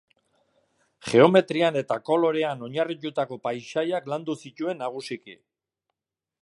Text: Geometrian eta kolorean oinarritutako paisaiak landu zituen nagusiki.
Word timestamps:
Geometrian 1.09 1.77
eta 1.81 1.97
kolorean 2.09 2.65
oinarritutako 2.69 3.39
paisaiak 3.45 4.09
landu 4.15 4.39
zituen 4.47 4.85
nagusiki. 4.87 5.37